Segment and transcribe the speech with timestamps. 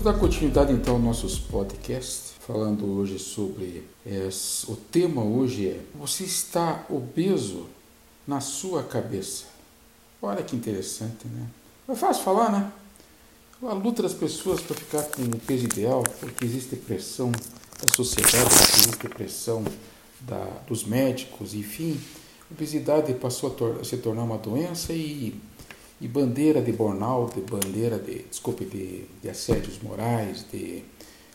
[0.00, 4.30] Vamos dar continuidade então aos nossos podcasts, falando hoje sobre é,
[4.66, 7.66] o tema hoje é você está obeso
[8.26, 9.44] na sua cabeça.
[10.22, 11.46] Olha que interessante, né?
[11.86, 12.72] É fácil falar, né?
[13.62, 18.54] A luta das pessoas para ficar com o peso ideal, porque existe pressão da sociedade,
[18.78, 19.62] existe pressão
[20.22, 22.00] da, dos médicos, enfim,
[22.50, 25.38] a obesidade passou a, tor a se tornar uma doença e
[26.00, 30.82] e bandeira de burnout, de bandeira de, desculpe, de, de assédios morais, de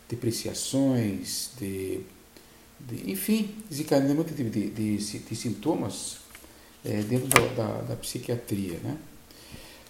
[0.10, 2.02] depreciações, de,
[2.80, 6.18] de enfim, desencadeamento de, de, de, de sintomas
[6.84, 8.80] é, dentro da, da, da, psiquiatria.
[8.84, 8.98] Né?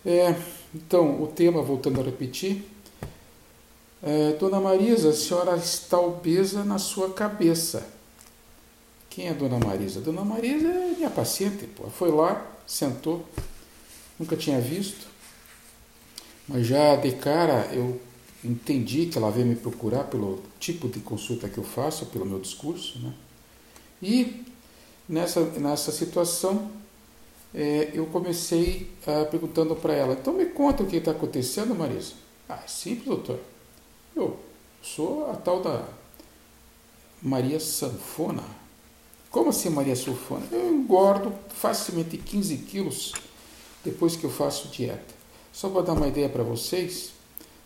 [0.05, 0.35] É,
[0.73, 2.63] então, o tema, voltando a repetir,
[4.03, 7.87] é, Dona Marisa, a senhora está obesa na sua cabeça.
[9.09, 10.01] Quem é Dona Marisa?
[10.01, 11.89] Dona Marisa é minha paciente, pô.
[11.89, 13.25] Foi lá, sentou,
[14.19, 15.07] nunca tinha visto,
[16.47, 17.99] mas já de cara eu
[18.43, 22.39] entendi que ela veio me procurar pelo tipo de consulta que eu faço, pelo meu
[22.39, 23.13] discurso, né?
[24.01, 24.43] E
[25.09, 26.71] nessa, nessa situação
[27.53, 32.13] é, eu comecei ah, perguntando para ela, então me conta o que está acontecendo, Marisa.
[32.47, 33.39] Ah, é simples, doutor.
[34.15, 34.37] Eu
[34.81, 35.87] sou a tal da
[37.21, 38.43] Maria Sanfona.
[39.31, 40.45] Como assim Maria Sanfona?
[40.51, 43.13] Eu engordo facilmente 15 quilos
[43.85, 45.13] depois que eu faço dieta.
[45.53, 47.11] Só para dar uma ideia para vocês,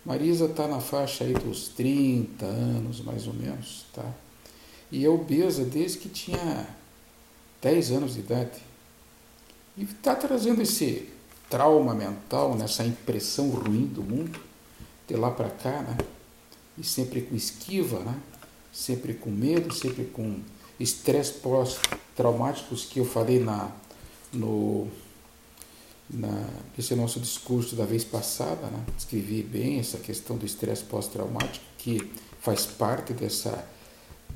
[0.06, 4.06] Marisa está na faixa aí dos 30 anos, mais ou menos, tá?
[4.92, 6.68] E é obesa desde que tinha
[7.62, 8.60] 10 anos de idade.
[9.78, 11.10] E está trazendo esse
[11.50, 14.40] trauma mental, nessa impressão ruim do mundo,
[15.08, 15.98] de lá para cá, né?
[16.78, 18.20] E sempre com esquiva, né?
[18.72, 20.40] Sempre com medo, sempre com
[20.80, 23.72] estresse pós-traumáticos que eu falei na,
[24.32, 24.88] no
[26.10, 28.84] na, esse é o nosso discurso da vez passada, né?
[28.98, 32.12] escrevi bem essa questão do estresse pós-traumático, que
[32.42, 33.68] faz parte dessa,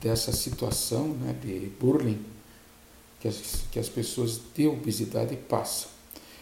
[0.01, 2.23] dessa situação né, de burling
[3.19, 5.89] que as, que as pessoas de obesidade passam.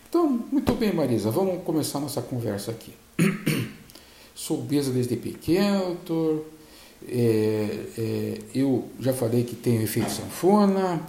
[0.10, 2.94] Então, muito bem, Marisa, vamos começar nossa conversa aqui.
[4.36, 6.46] Sou obesa desde pequeno, doutor.
[7.08, 11.02] É, é, eu já falei que tenho efeito sanfona,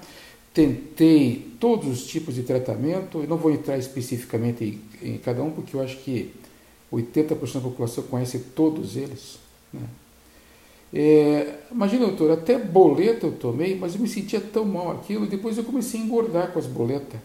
[0.53, 5.51] tentei todos os tipos de tratamento, eu não vou entrar especificamente em, em cada um,
[5.51, 6.33] porque eu acho que
[6.93, 9.39] 80% da população conhece todos eles.
[9.73, 9.87] Né?
[10.95, 15.57] É, imagina, doutor, até boleta eu tomei, mas eu me sentia tão mal aquilo, depois
[15.57, 17.19] eu comecei a engordar com as boletas.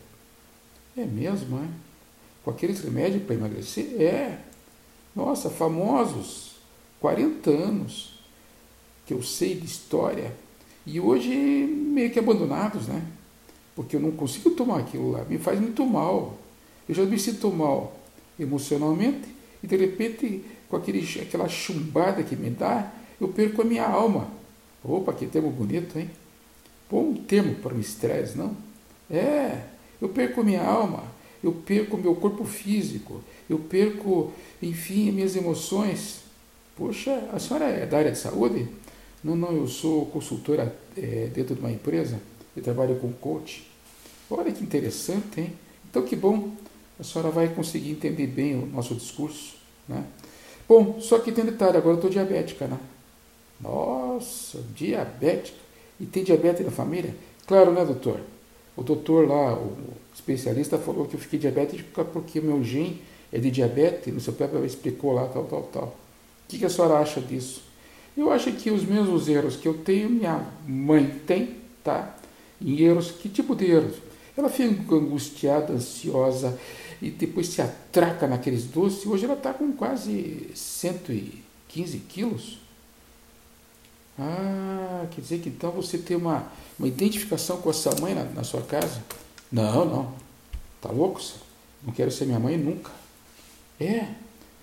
[0.96, 1.68] É mesmo, é?
[2.44, 4.02] Com aqueles remédios para emagrecer?
[4.02, 4.40] É.
[5.14, 6.56] Nossa, famosos,
[7.02, 8.20] 40 anos,
[9.06, 10.34] que eu sei de história,
[10.86, 13.04] e hoje meio que abandonados, né?
[13.78, 16.36] Porque eu não consigo tomar aquilo lá, me faz muito mal.
[16.90, 17.96] Eu já me sinto mal
[18.40, 19.28] emocionalmente
[19.62, 24.30] e de repente, com aquele, aquela chumbada que me dá, eu perco a minha alma.
[24.84, 26.10] Opa, que termo bonito, hein?
[26.90, 28.58] Bom termo para o estresse, não?
[29.12, 29.62] É,
[30.02, 31.04] eu perco a minha alma,
[31.44, 36.22] eu perco meu corpo físico, eu perco, enfim, minhas emoções.
[36.76, 38.68] Poxa, a senhora é da área de saúde?
[39.24, 42.20] Não, não, eu sou consultora é, dentro de uma empresa,
[42.56, 43.67] eu trabalho com coach.
[44.30, 45.54] Olha que interessante, hein?
[45.90, 46.52] Então que bom,
[47.00, 49.56] a senhora vai conseguir entender bem o nosso discurso,
[49.88, 50.04] né?
[50.68, 52.78] Bom, só que tem detalhe, agora eu estou diabética, né?
[53.62, 55.58] Nossa, diabética.
[56.00, 57.16] E tem diabetes na família?
[57.48, 58.20] Claro, né, doutor?
[58.76, 59.76] O doutor lá, o
[60.14, 63.02] especialista, falou que eu fiquei diabética porque meu gene
[63.32, 65.84] é de diabetes, no seu pé explicou lá, tal, tal, tal.
[65.84, 67.64] O que, que a senhora acha disso?
[68.16, 72.16] Eu acho que os mesmos erros que eu tenho, minha mãe tem, tá?
[72.62, 73.96] Em erros, que tipo de erros?
[74.38, 76.58] Ela fica angustiada, ansiosa
[77.02, 79.06] e depois se atraca naqueles doces.
[79.06, 82.60] Hoje ela está com quase 115 quilos.
[84.20, 88.24] Ah, quer dizer que então você tem uma, uma identificação com a sua mãe na,
[88.26, 89.04] na sua casa?
[89.52, 90.14] Não, não.
[90.82, 91.20] Tá louco?
[91.84, 92.92] Não quero ser minha mãe nunca.
[93.80, 94.08] É,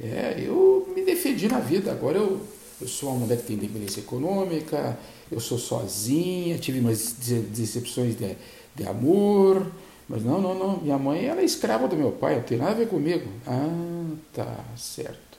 [0.01, 1.93] é, eu me defendi na vida.
[1.93, 2.41] Agora eu,
[2.81, 4.99] eu sou uma mulher que tem dependência econômica,
[5.31, 8.37] eu sou sozinha, tive umas decepções de,
[8.75, 9.67] de amor.
[10.09, 10.81] Mas não, não, não.
[10.81, 13.29] Minha mãe ela é escrava do meu pai, não tem nada a ver comigo.
[13.47, 15.39] Ah, tá, certo.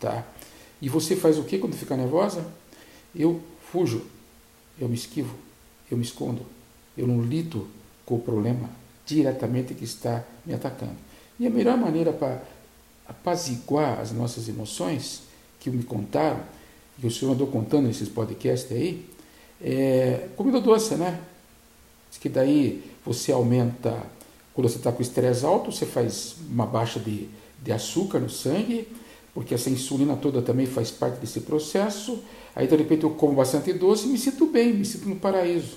[0.00, 0.24] Tá.
[0.80, 2.44] E você faz o que quando fica nervosa?
[3.14, 3.40] Eu
[3.72, 4.06] fujo,
[4.78, 5.34] eu me esquivo,
[5.90, 6.42] eu me escondo,
[6.96, 7.66] eu não lido
[8.06, 8.70] com o problema
[9.04, 10.96] diretamente que está me atacando.
[11.38, 12.42] E a melhor maneira para
[13.06, 15.22] apaziguar as nossas emoções,
[15.58, 16.40] que me contaram,
[17.00, 19.08] que o senhor andou contando nesses podcasts aí,
[19.60, 21.20] é comida doce, né?
[22.20, 24.02] Que daí você aumenta,
[24.54, 27.28] quando você está com estresse alto, você faz uma baixa de,
[27.62, 28.88] de açúcar no sangue,
[29.32, 32.22] porque essa insulina toda também faz parte desse processo.
[32.56, 35.76] Aí de repente eu como bastante doce e me sinto bem, me sinto no paraíso.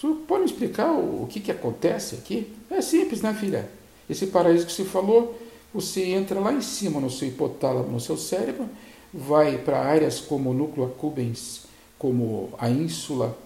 [0.00, 2.52] Senhor pode me explicar o, o que, que acontece aqui?
[2.70, 3.68] É simples, né, filha?
[4.08, 5.36] Esse paraíso que você falou,
[5.74, 8.68] você entra lá em cima no seu hipotálamo, no seu cérebro,
[9.12, 11.62] vai para áreas como o núcleo accumbens,
[11.98, 13.36] como a ínsula,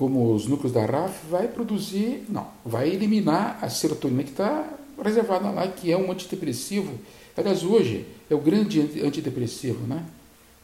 [0.00, 4.66] como os núcleos da RAF, vai produzir, não, vai eliminar a serotonina que está
[4.98, 6.94] reservada lá, que é um antidepressivo.
[7.36, 10.02] Aliás, hoje é o grande antidepressivo, né?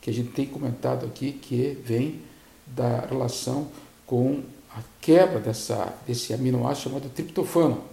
[0.01, 2.23] Que a gente tem comentado aqui, que vem
[2.67, 3.69] da relação
[4.07, 4.41] com
[4.75, 7.85] a quebra dessa, desse aminoácido chamado triptofano.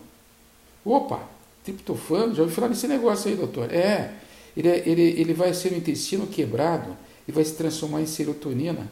[0.86, 1.28] Opa,
[1.62, 3.70] triptofano, já ouviu falar nesse negócio aí, doutor?
[3.70, 4.14] É,
[4.56, 6.96] ele, é, ele, ele vai ser o intestino quebrado
[7.28, 8.90] e vai se transformar em serotonina,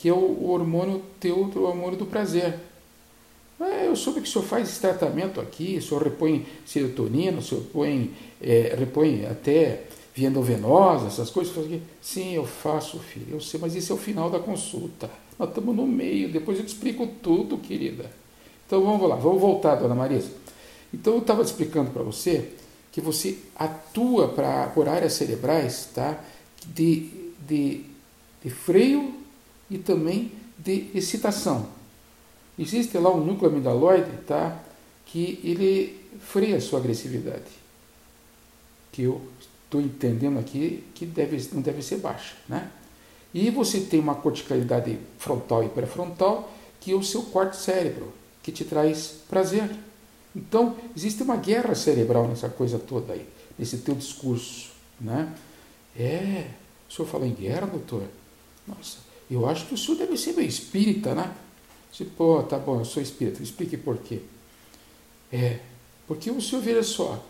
[0.00, 2.58] que é o, hormônio teu, o hormônio do prazer.
[3.60, 7.42] É, eu soube que o senhor faz esse tratamento aqui, o senhor repõe serotonina, o
[7.42, 8.10] senhor põe,
[8.40, 9.82] é, repõe até
[10.14, 11.54] via endovenosa, essas coisas.
[12.00, 15.10] Sim, eu faço, filho, eu sei, mas isso é o final da consulta.
[15.38, 18.10] Nós estamos no meio, depois eu te explico tudo, querida.
[18.66, 20.30] Então vamos lá, vamos voltar, dona Marisa.
[20.94, 22.52] Então eu estava explicando para você
[22.90, 26.18] que você atua pra, por áreas cerebrais tá?
[26.74, 27.10] de,
[27.46, 27.82] de,
[28.42, 29.19] de freio
[29.70, 31.68] e também de excitação.
[32.58, 34.60] Existe lá um núcleo amidaloide tá?
[35.06, 37.50] que ele freia a sua agressividade,
[38.92, 39.22] que eu
[39.64, 42.34] estou entendendo aqui que deve, não deve ser baixa.
[42.48, 42.70] Né?
[43.32, 48.12] E você tem uma corticalidade frontal e pré-frontal, que é o seu quarto cérebro,
[48.42, 49.70] que te traz prazer.
[50.34, 53.26] Então, existe uma guerra cerebral nessa coisa toda aí,
[53.58, 54.70] nesse teu discurso.
[55.00, 55.32] Né?
[55.96, 56.46] É,
[56.88, 58.02] o senhor falou em guerra, doutor?
[58.66, 58.98] Nossa,
[59.34, 61.34] eu acho que o senhor deve ser meio espírita, né?
[61.92, 64.20] Você, pô, tá bom, eu sou espírita, explique por quê.
[65.32, 65.60] É,
[66.06, 67.24] porque o senhor veja só,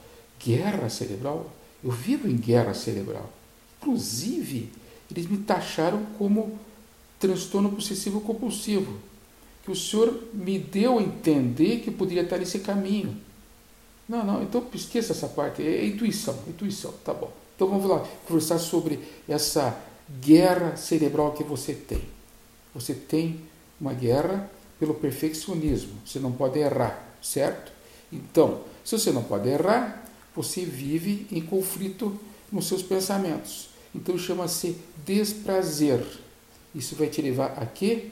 [0.45, 1.51] guerra cerebral,
[1.83, 3.31] eu vivo em guerra cerebral.
[3.81, 4.71] Inclusive,
[5.11, 6.59] eles me taxaram como
[7.19, 8.99] transtorno possessivo compulsivo
[9.63, 13.17] que o Senhor me deu a entender que poderia estar nesse caminho.
[14.09, 17.31] Não, não, então esqueça essa parte, é intuição, intuição, tá bom.
[17.55, 18.99] Então vamos lá conversar sobre
[19.29, 19.79] essa
[20.21, 22.03] guerra cerebral que você tem.
[22.75, 23.41] Você tem
[23.81, 27.71] uma guerra pelo perfeccionismo, você não pode errar, certo?
[28.11, 30.05] Então, se você não pode errar,
[30.35, 32.19] você vive em conflito
[32.51, 33.69] nos seus pensamentos.
[33.95, 36.05] Então chama-se desprazer.
[36.75, 38.11] Isso vai te levar a quê?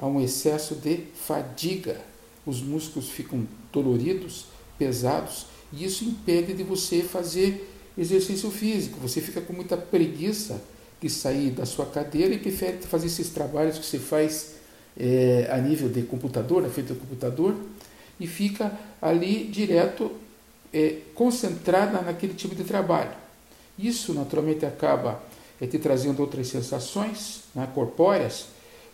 [0.00, 2.00] há um excesso de fadiga.
[2.46, 4.46] Os músculos ficam doloridos,
[4.78, 8.98] pesados, e isso impede de você fazer exercício físico.
[9.00, 10.62] Você fica com muita preguiça
[11.00, 14.54] de sair da sua cadeira e prefere fazer esses trabalhos que você faz
[14.98, 17.56] é, a nível de computador, na frente do computador,
[18.18, 20.12] e fica ali direto
[20.72, 23.12] é, concentrada naquele tipo de trabalho.
[23.78, 25.22] Isso naturalmente acaba
[25.60, 28.46] é, te trazendo outras sensações né, corpóreas.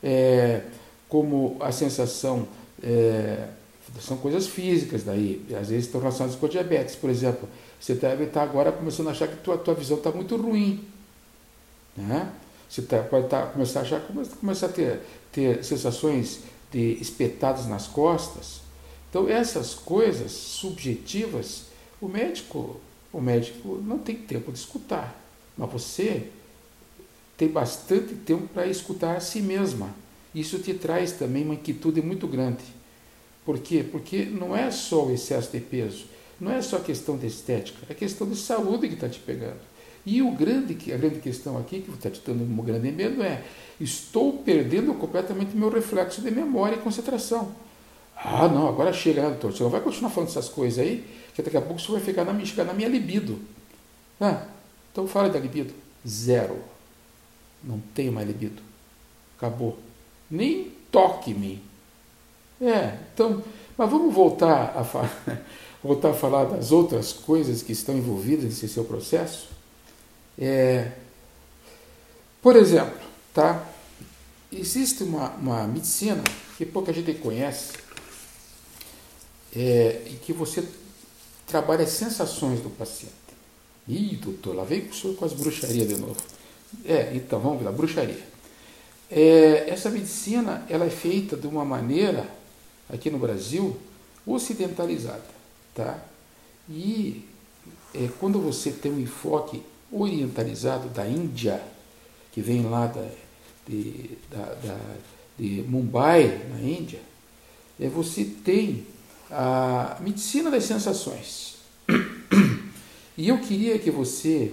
[0.03, 0.63] É,
[1.09, 2.47] como a sensação
[2.83, 3.49] é,
[4.01, 7.49] são coisas físicas daí, às vezes estão relacionadas com diabetes, por exemplo,
[7.81, 10.85] você deve estar agora começando a achar que a tua, tua visão está muito ruim,
[11.97, 12.33] né?
[12.69, 14.01] Você tá, pode tá, começar achar,
[14.41, 15.01] começar a ter,
[15.33, 16.41] ter sensações
[16.73, 18.61] de espetadas nas costas.
[19.09, 21.67] Então essas coisas subjetivas,
[22.01, 22.81] o médico,
[23.13, 25.19] o médico não tem tempo de escutar,
[25.57, 26.29] mas você
[27.37, 29.95] tem bastante tempo para escutar a si mesma
[30.37, 32.63] isso te traz também uma inquietude muito grande.
[33.43, 33.83] Por quê?
[33.83, 36.05] Porque não é só o excesso de peso,
[36.39, 39.61] não é só questão de estética, é questão de saúde que está te pegando.
[40.07, 43.43] E o grande, a grande questão aqui, que está te dando um grande medo, é:
[43.81, 47.53] estou perdendo completamente meu reflexo de memória e concentração.
[48.17, 49.53] Ah, não, agora chega, né, doutor?
[49.53, 52.25] Você não vai continuar falando essas coisas aí, que daqui a pouco você vai ficar
[52.25, 53.41] na, chegar na minha libido.
[54.21, 54.47] Ah,
[54.93, 55.75] então fala da libido.
[56.07, 56.57] Zero.
[57.65, 58.63] Não tenho mais libido.
[59.37, 59.77] Acabou
[60.31, 61.61] nem toque-me.
[62.61, 63.43] É, então,
[63.77, 64.83] mas vamos voltar a,
[65.83, 69.56] voltar a falar das outras coisas que estão envolvidas nesse seu processo.
[70.39, 70.93] É,
[72.43, 72.99] por exemplo,
[73.33, 73.67] tá?
[74.53, 76.23] existe uma, uma medicina
[76.57, 77.73] que pouca gente conhece
[79.55, 80.67] é, e que você
[81.47, 83.15] trabalha as sensações do paciente.
[83.89, 86.17] Ih, doutor, lá vem o senhor com as bruxarias de novo.
[86.85, 88.27] É, então vamos lá, bruxaria.
[89.11, 92.29] É, essa medicina ela é feita de uma maneira,
[92.89, 93.77] aqui no Brasil,
[94.27, 95.25] ocidentalizada.
[95.75, 96.03] Tá?
[96.69, 97.25] E
[97.95, 101.63] é, quando você tem um enfoque orientalizado da Índia,
[102.33, 103.09] que vem lá da,
[103.67, 104.79] de, da, da,
[105.39, 107.01] de Mumbai, na Índia,
[107.79, 108.87] é, você tem
[109.31, 111.57] a medicina das sensações.
[113.19, 114.53] E eu queria que você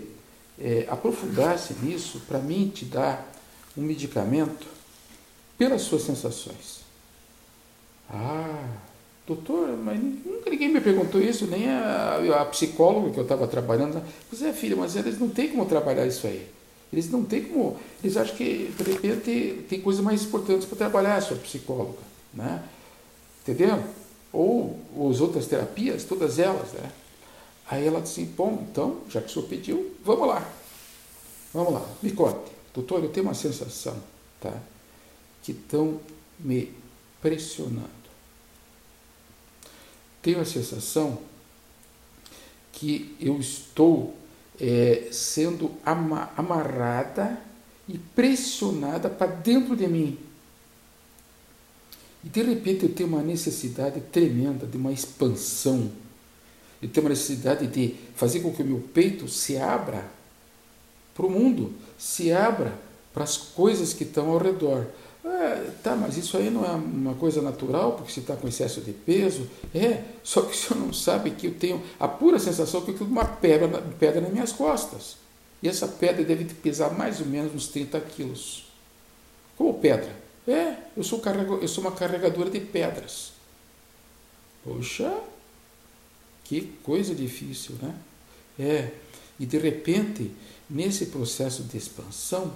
[0.57, 3.29] é, aprofundasse nisso para mim te dar
[3.77, 4.67] um medicamento
[5.57, 6.81] pelas suas sensações.
[8.09, 8.77] Ah,
[9.25, 14.01] doutor, mas nunca ninguém me perguntou isso, nem a, a psicóloga que eu estava trabalhando.
[14.29, 16.47] Pois é, filha, mas eles não têm como trabalhar isso aí.
[16.91, 17.79] Eles não têm como.
[18.03, 21.97] Eles acham que, de repente, tem coisas mais importantes para trabalhar, sua psicóloga.
[22.33, 22.63] Né?
[23.41, 23.83] Entendeu?
[24.31, 26.71] Ou, ou as outras terapias, todas elas.
[26.73, 26.91] Né?
[27.69, 30.47] Aí ela disse: Bom, então, já que o senhor pediu, vamos lá.
[31.51, 32.51] Vamos lá, me conte.
[32.73, 33.95] Doutor, eu tenho uma sensação
[34.39, 34.53] tá,
[35.43, 35.99] que estão
[36.39, 36.71] me
[37.21, 38.02] pressionando.
[40.23, 41.19] Tenho a sensação
[42.71, 44.15] que eu estou
[44.59, 47.39] é, sendo amarrada
[47.87, 50.17] e pressionada para dentro de mim.
[52.23, 55.91] E de repente eu tenho uma necessidade tremenda de uma expansão.
[56.81, 60.09] Eu tenho uma necessidade de fazer com que o meu peito se abra
[61.13, 62.73] para o mundo, se abra
[63.13, 64.87] para as coisas que estão ao redor.
[65.25, 68.81] É, tá, mas isso aí não é uma coisa natural, porque você está com excesso
[68.81, 69.49] de peso.
[69.73, 72.97] É, só que o senhor não sabe que eu tenho a pura sensação que eu
[72.97, 75.15] tenho uma pedra, pedra nas minhas costas.
[75.61, 78.65] E essa pedra deve pesar mais ou menos uns 30 quilos.
[79.57, 80.13] Como pedra?
[80.45, 81.21] É, eu sou,
[81.61, 83.31] eu sou uma carregadora de pedras.
[84.61, 85.21] Poxa,
[86.43, 87.95] que coisa difícil, né?
[88.59, 88.91] É,
[89.39, 90.31] e de repente,
[90.69, 92.53] nesse processo de expansão,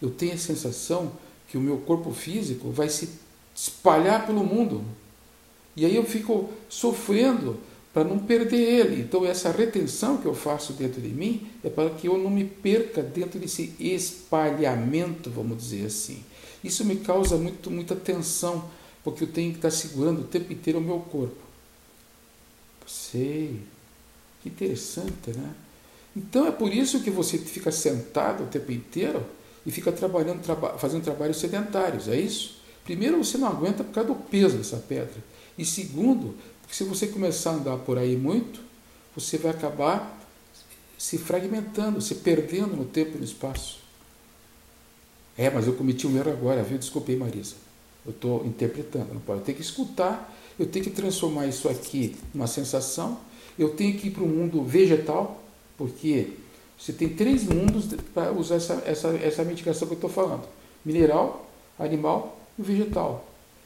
[0.00, 1.12] eu tenho a sensação
[1.52, 3.10] que o meu corpo físico vai se
[3.54, 4.82] espalhar pelo mundo.
[5.76, 7.60] E aí eu fico sofrendo
[7.92, 9.02] para não perder ele.
[9.02, 12.42] Então, essa retenção que eu faço dentro de mim é para que eu não me
[12.42, 16.24] perca dentro desse espalhamento, vamos dizer assim.
[16.64, 18.64] Isso me causa muito, muita tensão,
[19.04, 21.36] porque eu tenho que estar segurando o tempo inteiro o meu corpo.
[22.86, 23.60] Sei,
[24.42, 25.52] que interessante, né?
[26.16, 29.22] Então é por isso que você fica sentado o tempo inteiro
[29.64, 32.60] e fica trabalhando, traba fazendo trabalhos sedentários, é isso?
[32.84, 35.22] Primeiro, você não aguenta por causa do peso dessa pedra.
[35.56, 38.60] E segundo, porque se você começar a andar por aí muito,
[39.14, 40.18] você vai acabar
[40.98, 43.80] se fragmentando, se perdendo no tempo e no espaço.
[45.36, 46.78] É, mas eu cometi um erro agora, viu?
[46.78, 47.54] Desculpei, Marisa.
[48.04, 49.40] Eu estou interpretando, não pode.
[49.40, 53.18] Eu tenho que escutar, eu tenho que transformar isso aqui numa sensação,
[53.58, 55.42] eu tenho que ir para o mundo vegetal,
[55.76, 56.30] porque
[56.82, 60.42] você tem três mundos para usar essa, essa, essa medicação que eu estou falando:
[60.84, 61.48] mineral,
[61.78, 63.24] animal e vegetal.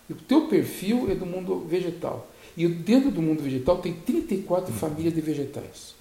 [0.09, 2.29] E o teu perfil é do mundo vegetal.
[2.55, 4.77] E dentro do mundo vegetal tem 34 hum.
[4.77, 5.95] famílias de vegetais.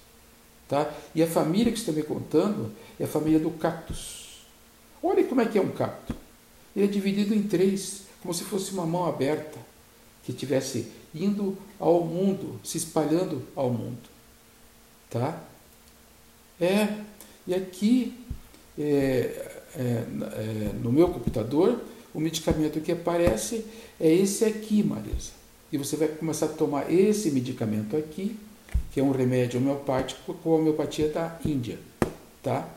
[0.68, 0.92] Tá?
[1.14, 2.70] E a família que você está me contando
[3.00, 4.42] é a família do cactus.
[5.02, 6.14] Olha como é que é um cacto.
[6.74, 9.58] Ele é dividido em três, como se fosse uma mão aberta,
[10.22, 14.10] que estivesse indo ao mundo, se espalhando ao mundo.
[15.08, 15.42] Tá?
[16.60, 16.88] É,
[17.46, 18.14] e aqui
[18.78, 18.84] é,
[19.74, 21.80] é, é, no meu computador,
[22.14, 23.64] o medicamento que aparece
[24.00, 25.32] é esse aqui, Marisa.
[25.70, 28.36] E você vai começar a tomar esse medicamento aqui,
[28.92, 31.78] que é um remédio homeopático com a homeopatia da Índia,
[32.42, 32.68] tá?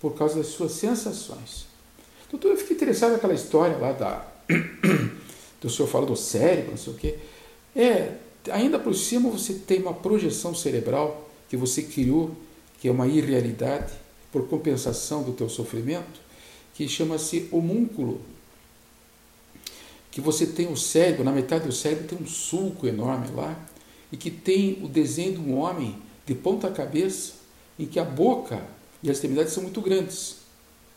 [0.00, 1.66] Por causa das suas sensações.
[2.30, 4.26] Doutor, eu fiquei interessado naquela história lá da.
[5.60, 7.18] do senhor fala do cérebro, não sei o quê.
[7.74, 8.12] É,
[8.50, 12.36] ainda por cima você tem uma projeção cerebral que você criou
[12.84, 13.94] que é uma irrealidade,
[14.30, 16.20] por compensação do teu sofrimento,
[16.74, 18.20] que chama-se homúnculo.
[20.10, 23.58] Que você tem o cérebro, na metade do cérebro tem um sulco enorme lá,
[24.12, 27.32] e que tem o desenho de um homem de ponta cabeça,
[27.78, 28.62] em que a boca
[29.02, 30.40] e as extremidades são muito grandes,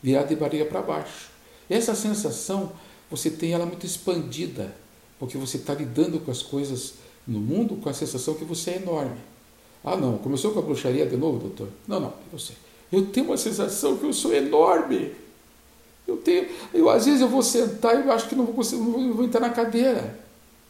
[0.02, 1.30] virada de barriga para baixo.
[1.70, 2.70] Essa sensação
[3.10, 4.76] você tem ela muito expandida,
[5.18, 8.76] porque você está lidando com as coisas no mundo com a sensação que você é
[8.76, 9.37] enorme.
[9.84, 11.68] Ah, não, começou com a bruxaria de novo, doutor?
[11.86, 12.52] Não, não, você.
[12.90, 15.12] Eu tenho uma sensação que eu sou enorme.
[16.06, 18.82] Eu tenho, eu às vezes eu vou sentar e eu acho que não vou conseguir,
[18.82, 20.18] não vou entrar na cadeira.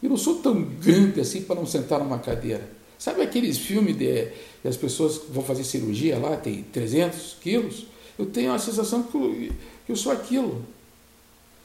[0.03, 2.69] Eu não sou tão grande assim para não sentar numa cadeira.
[2.97, 4.25] Sabe aqueles filmes de,
[4.61, 7.85] de as pessoas vão fazer cirurgia lá, tem 300 quilos?
[8.17, 9.53] Eu tenho a sensação que eu,
[9.85, 10.61] que eu sou aquilo.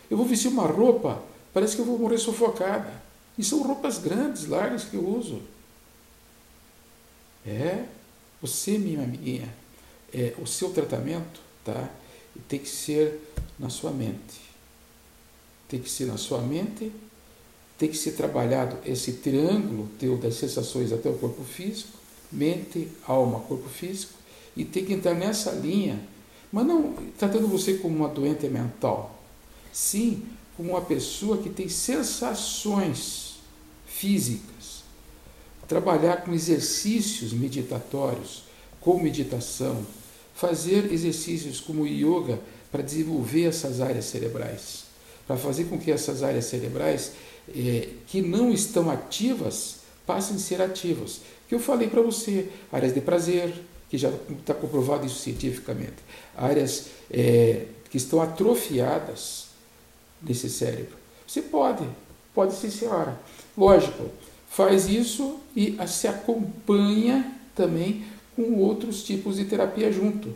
[0.09, 1.21] Eu vou vestir uma roupa,
[1.53, 3.03] parece que eu vou morrer sufocada.
[3.37, 5.41] E são roupas grandes, largas que eu uso.
[7.47, 7.85] É,
[8.41, 9.49] você, minha amiguinha,
[10.13, 11.91] é, o seu tratamento tá,
[12.49, 13.21] tem que ser
[13.59, 14.41] na sua mente.
[15.69, 16.93] Tem que ser na sua mente,
[17.79, 21.99] tem que ser trabalhado esse triângulo teu das sensações até o corpo físico,
[22.31, 24.13] mente, alma, corpo físico,
[24.57, 26.01] e tem que entrar nessa linha,
[26.53, 29.19] mas não tratando você como uma doente mental,
[29.73, 30.23] sim
[30.57, 33.39] como uma pessoa que tem sensações
[33.87, 34.64] físicas
[35.69, 38.45] trabalhar com exercícios meditatórios,
[38.81, 39.85] com meditação,
[40.35, 42.39] fazer exercícios como yoga
[42.71, 44.85] para desenvolver essas áreas cerebrais,
[45.27, 47.13] para fazer com que essas áreas cerebrais
[47.55, 51.21] é, que não estão ativas passem a ser ativas.
[51.49, 53.55] Que eu falei para você, áreas de prazer,
[53.89, 55.97] que já está comprovado isso cientificamente,
[56.37, 59.47] áreas é, que estão atrofiadas
[60.23, 60.97] nesse cérebro.
[61.27, 61.89] Você pode,
[62.35, 63.19] pode sim, senhora.
[63.57, 64.11] Lógico,
[64.55, 68.05] faz isso e se acompanha também
[68.37, 70.33] com outros tipos de terapia junto.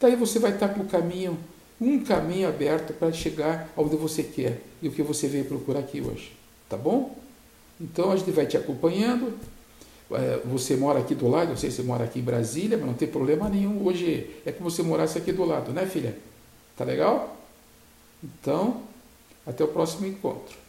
[0.00, 1.38] Daí você vai estar com o caminho,
[1.78, 6.00] um caminho aberto para chegar onde você quer e o que você veio procurar aqui
[6.00, 6.32] hoje.
[6.70, 7.14] Tá bom?
[7.78, 9.38] Então a gente vai te acompanhando.
[10.10, 12.86] É, você mora aqui do lado, não sei se você mora aqui em Brasília, mas
[12.86, 13.86] não tem problema nenhum.
[13.86, 16.16] Hoje é como se você morasse aqui do lado, né, filha?
[16.76, 17.36] Tá legal?
[18.24, 18.82] Então,
[19.46, 20.61] até o próximo encontro.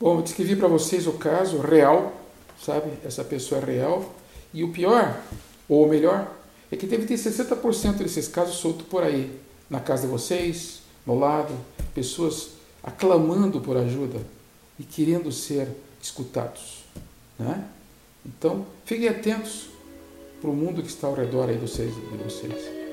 [0.00, 2.12] Bom, eu descrevi para vocês o caso real,
[2.60, 2.90] sabe?
[3.04, 4.14] Essa pessoa é real.
[4.52, 5.20] E o pior,
[5.68, 6.30] ou melhor,
[6.70, 9.38] é que deve ter 60% desses casos soltos por aí,
[9.70, 11.54] na casa de vocês, no lado,
[11.94, 12.50] pessoas
[12.82, 14.20] aclamando por ajuda
[14.78, 15.68] e querendo ser
[16.02, 16.84] escutados.
[17.38, 17.64] Né?
[18.26, 19.68] Então, fiquem atentos
[20.40, 21.94] para o mundo que está ao redor aí de vocês.
[21.94, 22.83] De vocês.